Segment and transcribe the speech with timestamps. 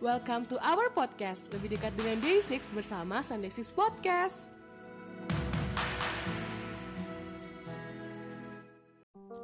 [0.00, 4.48] Welcome to our podcast, lebih dekat dengan Day6 bersama Sunday 6 Podcast.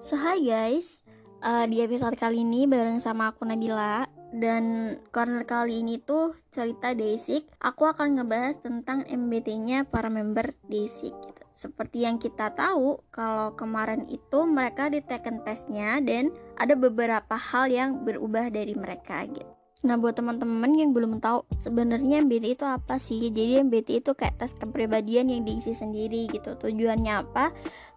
[0.01, 1.05] So hi guys,
[1.45, 6.97] uh, di episode kali ini bareng sama aku Nabila dan corner kali ini tuh cerita
[6.97, 11.43] Day6 Aku akan ngebahas tentang MBT-nya para member Day6 gitu.
[11.53, 17.69] Seperti yang kita tahu, kalau kemarin itu mereka di taken testnya dan ada beberapa hal
[17.69, 19.56] yang berubah dari mereka gitu.
[19.85, 23.29] Nah, buat teman-teman yang belum tahu sebenarnya MBTI itu apa sih?
[23.29, 26.57] Jadi MBTI itu kayak tes kepribadian yang diisi sendiri gitu.
[26.57, 27.53] Tujuannya apa?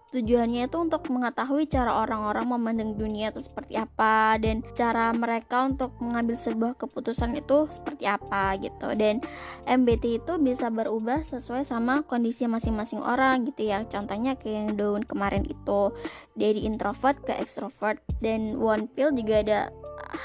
[0.10, 5.94] Tujuannya itu untuk mengetahui cara orang-orang memandang dunia itu seperti apa dan cara mereka untuk
[6.02, 8.90] mengambil sebuah keputusan itu seperti apa gitu.
[8.98, 9.22] Dan
[9.70, 13.86] MBTI itu bisa berubah sesuai sama kondisi masing-masing orang gitu ya.
[13.86, 15.94] Contohnya kayak yang daun kemarin itu
[16.34, 19.60] dari introvert ke extrovert dan one pill juga ada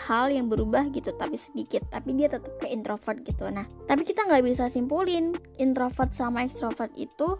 [0.06, 3.48] hal yang berubah gitu tapi sedikit tapi dia tetap ke introvert gitu.
[3.50, 7.36] Nah tapi kita nggak bisa simpulin introvert sama extrovert itu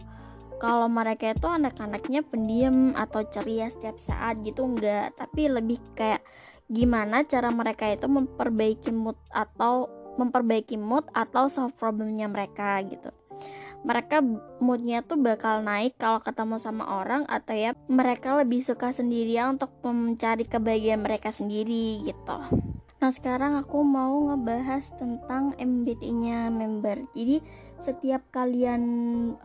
[0.59, 6.23] kalau mereka itu anak-anaknya pendiam atau ceria setiap saat gitu enggak tapi lebih kayak
[6.71, 13.11] gimana cara mereka itu memperbaiki mood atau memperbaiki mood atau solve problemnya mereka gitu
[13.85, 14.17] mereka
[14.57, 19.69] moodnya tuh bakal naik kalau ketemu sama orang atau ya mereka lebih suka sendirian untuk
[19.85, 22.37] mencari kebahagiaan mereka sendiri gitu.
[22.97, 27.05] Nah sekarang aku mau ngebahas tentang MBTI-nya member.
[27.13, 27.37] Jadi
[27.77, 28.81] setiap kalian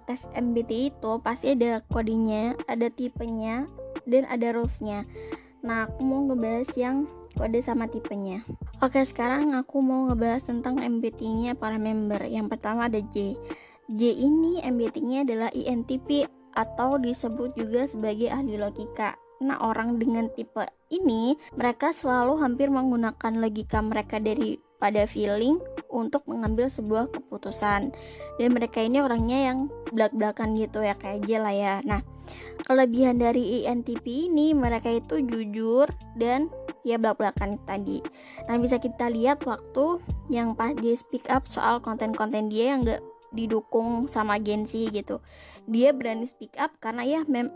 [0.08, 3.68] tes MBTI itu pasti ada kodenya, ada tipenya,
[4.08, 5.05] dan ada rules-nya.
[5.61, 7.05] Nah aku mau ngebahas yang
[7.36, 8.41] kode sama tipenya.
[8.80, 12.24] Oke sekarang aku mau ngebahas tentang MBTI-nya para member.
[12.24, 13.36] Yang pertama ada J.
[13.91, 16.22] J ini MBTI-nya adalah INTP
[16.55, 19.19] atau disebut juga sebagai ahli logika.
[19.42, 20.62] Nah, orang dengan tipe
[20.94, 25.58] ini, mereka selalu hampir menggunakan logika mereka daripada feeling
[25.91, 27.90] untuk mengambil sebuah keputusan.
[28.39, 29.58] Dan mereka ini orangnya yang
[29.90, 31.74] belak-belakan gitu ya, kayak J lah ya.
[31.83, 32.07] Nah,
[32.62, 36.46] kelebihan dari INTP ini, mereka itu jujur dan
[36.86, 37.98] ya belak-belakan tadi.
[38.46, 39.98] Nah, bisa kita lihat waktu
[40.30, 45.23] yang pas dia speak up soal konten-konten dia yang gak didukung sama agensi gitu.
[45.67, 47.51] Dia berani speak up karena ya mem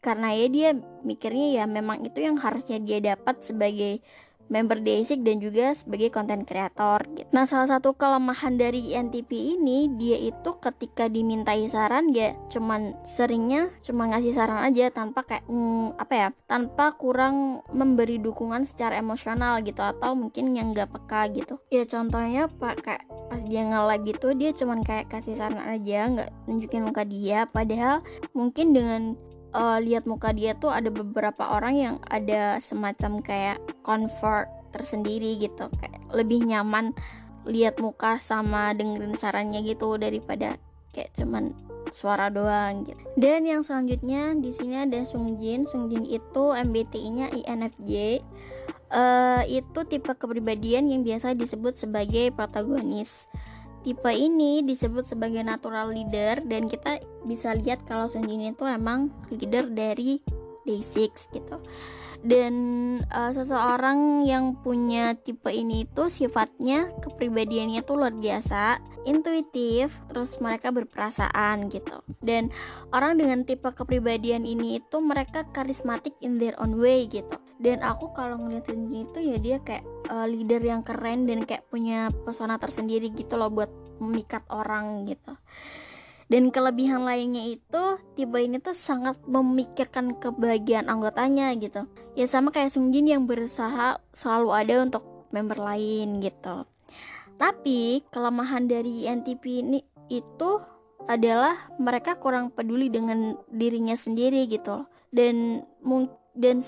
[0.00, 0.68] karena ya dia
[1.04, 4.00] mikirnya ya memang itu yang harusnya dia dapat sebagai
[4.50, 7.30] member basic dan juga sebagai konten kreator gitu.
[7.30, 13.70] Nah, salah satu kelemahan dari NTP ini dia itu ketika dimintai saran ya cuman seringnya
[13.86, 16.28] cuma ngasih saran aja tanpa kayak mm, apa ya?
[16.50, 21.62] tanpa kurang memberi dukungan secara emosional gitu atau mungkin yang nggak peka gitu.
[21.70, 26.30] Ya contohnya Pak kayak pas dia nge gitu dia cuman kayak kasih saran aja nggak
[26.50, 28.02] nunjukin muka dia padahal
[28.34, 29.14] mungkin dengan
[29.54, 35.66] uh, lihat muka dia tuh ada beberapa orang yang ada semacam kayak comfort tersendiri gitu
[35.78, 36.94] kayak lebih nyaman
[37.48, 40.60] lihat muka sama dengerin sarannya gitu daripada
[40.92, 41.54] kayak cuman
[41.90, 43.02] suara doang gitu.
[43.18, 45.66] Dan yang selanjutnya di sini ada Sungjin.
[45.66, 48.22] Sungjin itu MBTI-nya INFJ.
[48.90, 53.30] Uh, itu tipe kepribadian yang biasa disebut sebagai protagonis.
[53.80, 59.08] Tipe ini disebut sebagai natural leader dan kita bisa lihat kalau Sun Jin itu emang
[59.32, 60.20] leader dari
[60.68, 61.56] Day6 gitu.
[62.20, 62.54] Dan
[63.08, 68.76] uh, seseorang yang punya tipe ini itu sifatnya kepribadiannya tuh luar biasa,
[69.08, 72.04] intuitif, terus mereka berperasaan gitu.
[72.20, 72.52] Dan
[72.92, 77.40] orang dengan tipe kepribadian ini itu mereka karismatik in their own way gitu.
[77.56, 82.12] Dan aku kalau ngeliat itu ya dia kayak uh, leader yang keren dan kayak punya
[82.28, 85.32] pesona tersendiri gitu loh buat memikat orang gitu.
[86.30, 87.82] Dan kelebihan lainnya itu
[88.14, 91.90] tipe ini tuh sangat memikirkan kebahagiaan anggotanya gitu.
[92.18, 96.66] Ya sama kayak Sungjin yang berusaha selalu ada untuk member lain gitu.
[97.38, 100.60] Tapi kelemahan dari NTP ini itu
[101.08, 105.64] adalah mereka kurang peduli dengan dirinya sendiri gitu Dan
[106.36, 106.62] dan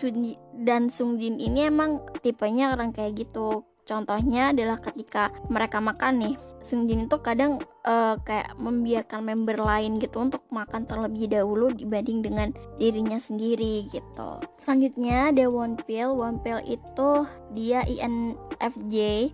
[0.62, 3.62] dan Sungjin ini emang tipenya orang kayak gitu.
[3.83, 10.22] Contohnya adalah ketika mereka makan nih, Sungjin itu kadang uh, kayak membiarkan member lain gitu
[10.22, 14.38] untuk makan terlebih dahulu dibanding dengan dirinya sendiri gitu.
[14.62, 16.14] Selanjutnya ada One Pill.
[16.14, 17.10] One Pill itu
[17.53, 19.28] dia INFJ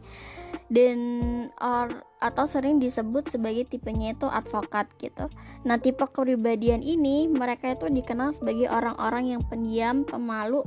[0.73, 0.99] dan
[1.61, 5.31] or atau sering disebut sebagai tipenya itu advokat gitu.
[5.63, 10.67] Nah, tipe kepribadian ini mereka itu dikenal sebagai orang-orang yang pendiam, pemalu,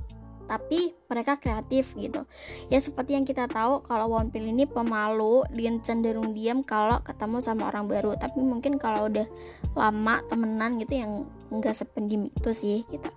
[0.52, 2.28] tapi mereka kreatif gitu.
[2.68, 7.40] Ya seperti yang kita tahu kalau One Pill ini pemalu dan cenderung diam kalau ketemu
[7.40, 8.20] sama orang baru.
[8.20, 9.24] Tapi mungkin kalau udah
[9.80, 13.08] lama temenan gitu yang enggak sependiam itu sih gitu.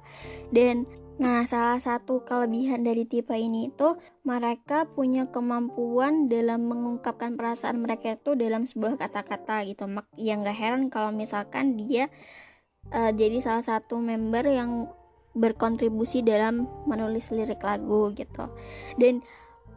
[0.55, 3.95] Dan Nah, salah satu kelebihan dari tipe ini itu
[4.27, 9.87] mereka punya kemampuan dalam mengungkapkan perasaan mereka itu dalam sebuah kata-kata gitu.
[10.19, 12.11] Yang gak heran kalau misalkan dia
[12.91, 14.91] uh, jadi salah satu member yang
[15.35, 18.49] berkontribusi dalam menulis lirik lagu gitu.
[18.97, 19.21] Dan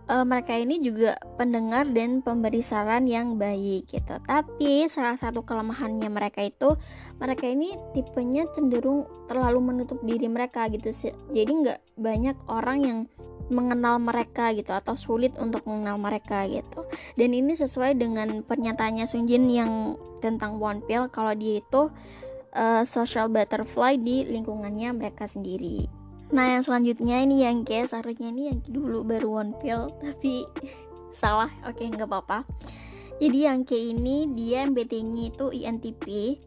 [0.07, 4.15] uh, mereka ini juga pendengar dan pemberi saran yang baik gitu.
[4.23, 6.79] Tapi salah satu kelemahannya mereka itu
[7.19, 10.89] mereka ini tipenya cenderung terlalu menutup diri mereka gitu.
[11.33, 12.99] Jadi nggak banyak orang yang
[13.47, 16.83] mengenal mereka gitu atau sulit untuk mengenal mereka gitu.
[17.15, 21.87] Dan ini sesuai dengan pernyataannya Sunjin yang tentang One Pill kalau dia itu
[22.53, 25.87] uh, social butterfly di lingkungannya mereka sendiri.
[26.31, 30.43] Nah yang selanjutnya ini yang ke seharusnya ini yang dulu baru one pill tapi
[31.21, 31.51] salah.
[31.63, 32.43] Oke okay, nggak apa-apa.
[33.17, 36.37] Jadi yang ke ini dia MBT-nya itu INTP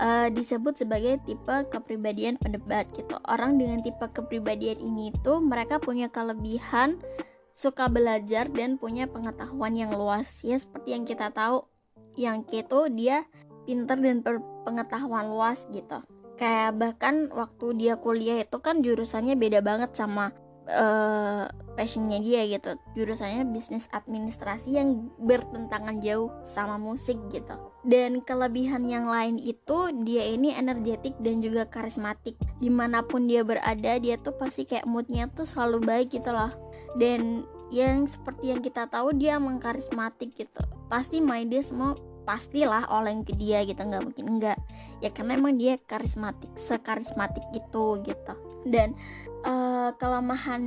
[0.00, 3.20] uh, disebut sebagai tipe kepribadian pendebat gitu.
[3.28, 6.96] Orang dengan tipe kepribadian ini tuh mereka punya kelebihan
[7.56, 10.40] suka belajar dan punya pengetahuan yang luas.
[10.40, 11.68] Ya seperti yang kita tahu
[12.16, 13.28] yang ke itu dia
[13.66, 14.22] pinter dan
[14.62, 16.00] pengetahuan luas gitu.
[16.38, 20.30] Kayak bahkan waktu dia kuliah itu kan jurusannya beda banget sama
[20.68, 21.48] uh,
[21.78, 22.76] passionnya dia gitu.
[22.94, 27.54] Jurusannya bisnis administrasi yang bertentangan jauh sama musik gitu.
[27.86, 32.36] Dan kelebihan yang lain itu dia ini energetik dan juga karismatik.
[32.58, 36.52] Di mana pun dia berada dia tuh pasti kayak moodnya tuh selalu baik gitu loh.
[36.98, 40.62] Dan yang seperti yang kita tahu dia mengkarismatik gitu.
[40.86, 44.58] Pasti main dia semua pastilah oleng ke dia gitu nggak mungkin enggak
[44.98, 48.34] ya karena emang dia karismatik sekarismatik itu gitu.
[48.66, 48.98] Dan
[49.46, 50.64] uh, kelemahan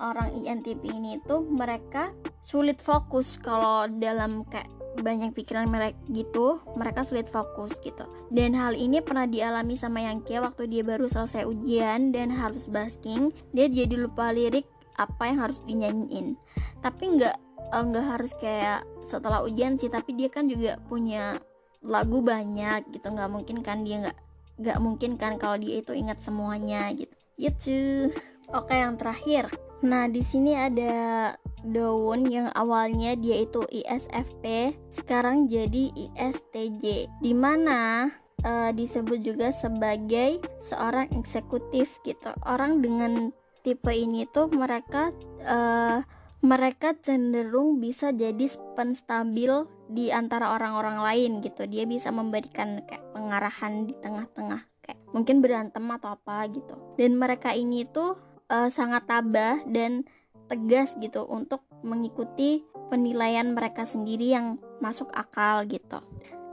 [0.00, 7.04] orang INTP ini itu mereka sulit fokus kalau dalam kayak banyak pikiran mereka gitu mereka
[7.04, 8.08] sulit fokus gitu.
[8.32, 13.28] Dan hal ini pernah dialami sama Yangkia waktu dia baru selesai ujian dan harus basking
[13.52, 14.64] dia jadi lupa lirik
[14.96, 16.40] apa yang harus dinyanyiin.
[16.80, 21.38] Tapi nggak eh, nggak harus kayak setelah ujian sih tapi dia kan juga punya
[21.82, 23.06] lagu banyak gitu.
[23.12, 24.18] Nggak mungkin kan dia nggak
[24.56, 27.14] nggak mungkin kan kalau dia itu ingat semuanya gitu.
[27.36, 28.10] Gitu
[28.52, 29.50] oke yang terakhir.
[29.84, 31.34] Nah di sini ada
[31.66, 38.08] daun yang awalnya dia itu ISFP sekarang jadi ISTJ di mana
[38.46, 42.30] uh, disebut juga sebagai seorang eksekutif gitu.
[42.46, 43.34] Orang dengan
[43.66, 45.10] tipe ini tuh mereka
[45.42, 46.00] uh,
[46.44, 48.46] mereka cenderung bisa jadi
[48.76, 51.64] penstabil di antara orang-orang lain gitu.
[51.64, 56.74] Dia bisa memberikan kayak pengarahan di tengah-tengah kayak mungkin berantem atau apa gitu.
[57.00, 58.18] Dan mereka ini tuh
[58.52, 60.04] uh, sangat tabah dan
[60.46, 65.98] tegas gitu untuk mengikuti penilaian mereka sendiri yang masuk akal gitu.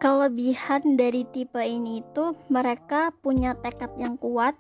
[0.02, 4.58] Kelebihan dari tipe ini itu mereka punya tekad yang kuat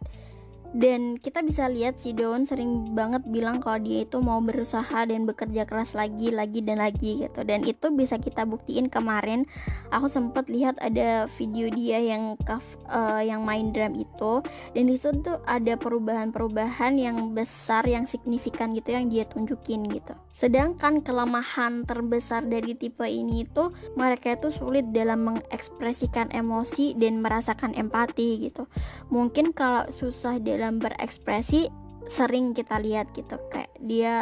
[0.73, 5.29] dan kita bisa lihat si Daun sering banget bilang kalau dia itu mau berusaha dan
[5.29, 7.45] bekerja keras lagi lagi dan lagi gitu.
[7.45, 9.45] Dan itu bisa kita buktiin kemarin
[9.93, 14.41] aku sempat lihat ada video dia yang kaf, uh, yang main drum itu.
[14.73, 20.17] Dan di situ tuh ada perubahan-perubahan yang besar yang signifikan gitu yang dia tunjukin gitu.
[20.33, 27.77] Sedangkan kelemahan terbesar dari tipe ini itu mereka itu sulit dalam mengekspresikan emosi dan merasakan
[27.77, 28.65] empati gitu.
[29.13, 31.67] Mungkin kalau susah dalam dalam berekspresi
[32.07, 33.35] sering kita lihat gitu.
[33.51, 34.15] Kayak dia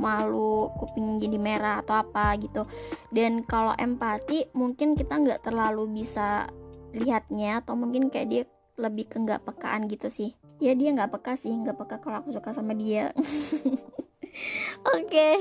[0.00, 2.64] malu kuping jadi merah atau apa gitu.
[3.12, 6.48] Dan kalau empati mungkin kita nggak terlalu bisa
[6.96, 8.42] lihatnya atau mungkin kayak dia
[8.80, 10.32] lebih ke nggak pekaan gitu sih.
[10.64, 11.52] Ya dia nggak peka sih.
[11.52, 13.12] Nggak peka kalau aku suka sama dia.
[14.96, 15.12] Oke.
[15.12, 15.36] Okay.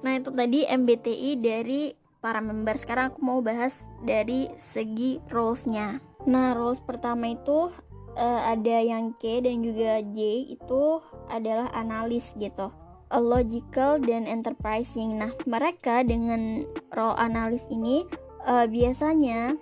[0.00, 1.92] nah itu tadi MBTI dari
[2.24, 2.80] para member.
[2.80, 7.70] Sekarang aku mau bahas dari segi rolesnya nah roles pertama itu
[8.16, 12.72] uh, ada yang K dan juga J itu adalah analis gitu
[13.14, 15.22] logical dan enterprising.
[15.22, 18.02] Nah, mereka dengan role analis ini
[18.42, 19.54] uh, biasanya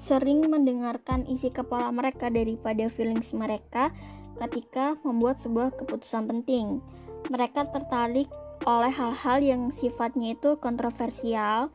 [0.00, 3.92] sering mendengarkan isi kepala mereka daripada feelings mereka
[4.40, 6.80] ketika membuat sebuah keputusan penting.
[7.28, 8.28] Mereka tertarik
[8.64, 11.68] oleh hal-hal yang sifatnya itu kontroversial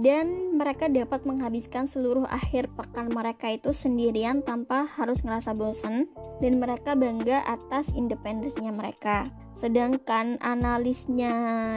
[0.00, 6.08] dan mereka dapat menghabiskan seluruh akhir pekan mereka itu sendirian tanpa harus ngerasa bosen
[6.40, 9.28] dan mereka bangga atas independensinya mereka.
[9.60, 11.32] Sedangkan analisnya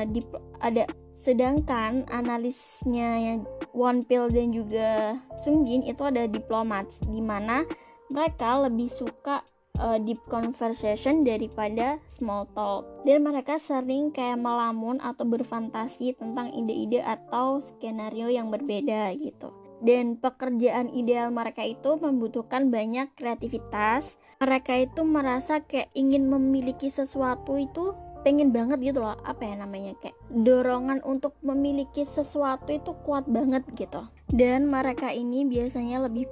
[0.08, 0.24] di
[0.64, 0.88] ada
[1.20, 3.42] sedangkan analisnya
[3.74, 7.66] One Pill dan juga Sung Jin itu ada diplomat di mana
[8.14, 9.42] mereka lebih suka
[9.80, 12.86] uh, deep conversation daripada small talk.
[13.04, 19.52] Dan mereka sering kayak melamun atau berfantasi tentang ide-ide atau skenario yang berbeda gitu.
[19.84, 24.16] Dan pekerjaan ideal mereka itu membutuhkan banyak kreativitas.
[24.40, 29.94] Mereka itu merasa kayak ingin memiliki sesuatu itu pengen banget gitu loh apa ya namanya
[30.02, 34.10] kayak dorongan untuk memiliki sesuatu itu kuat banget gitu.
[34.26, 36.26] Dan mereka ini biasanya lebih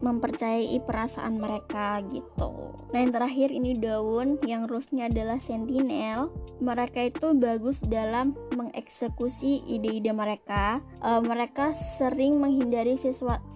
[0.00, 2.72] mempercayai perasaan mereka gitu.
[2.94, 6.32] Nah yang terakhir ini daun yang rusnya adalah sentinel.
[6.64, 10.80] Mereka itu bagus dalam mengeksekusi ide-ide mereka.
[11.04, 12.96] Uh, mereka sering menghindari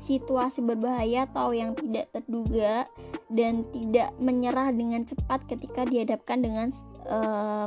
[0.05, 2.87] situasi berbahaya atau yang tidak terduga
[3.33, 6.69] dan tidak menyerah dengan cepat ketika dihadapkan dengan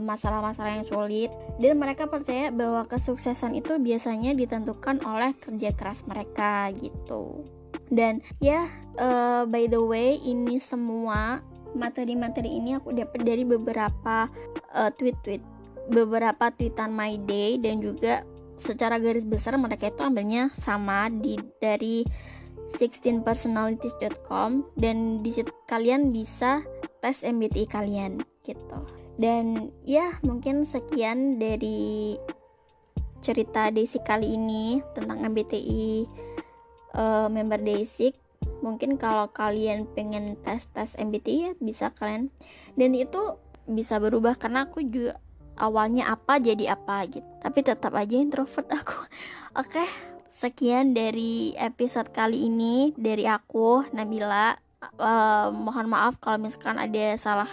[0.02, 1.30] masalah-masalah uh, yang sulit.
[1.60, 7.44] Dan mereka percaya bahwa kesuksesan itu biasanya ditentukan oleh kerja keras mereka gitu.
[7.92, 8.66] Dan ya
[8.98, 11.44] uh, by the way ini semua
[11.76, 14.32] materi-materi ini aku dapat dari beberapa
[14.72, 15.44] uh, tweet-tweet
[15.92, 18.26] beberapa tweetan my day dan juga
[18.56, 22.08] secara garis besar mereka itu ambilnya sama di dari
[22.80, 25.32] 16personalities.com dan di
[25.70, 26.66] kalian bisa
[27.04, 32.20] tes MBTI kalian gitu dan ya mungkin sekian dari
[33.24, 36.06] cerita Desi kali ini tentang MBTI
[36.94, 38.14] uh, eh, member Desik
[38.62, 42.30] mungkin kalau kalian pengen tes tes MBTI ya bisa kalian.
[42.78, 45.18] Dan itu bisa berubah karena aku juga
[45.58, 47.26] awalnya apa jadi apa gitu.
[47.42, 48.98] Tapi tetap aja introvert aku.
[49.62, 49.88] Oke okay,
[50.30, 54.54] sekian dari episode kali ini dari aku Nabila.
[55.02, 57.50] Uh, mohon maaf kalau misalkan ada salah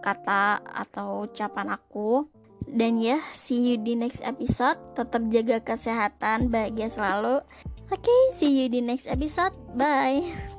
[0.00, 2.26] kata atau ucapan aku.
[2.68, 4.76] Dan ya, see you di next episode.
[4.92, 7.40] Tetap jaga kesehatan, bahagia selalu.
[7.88, 9.56] Oke, okay, see you di next episode.
[9.72, 10.57] Bye.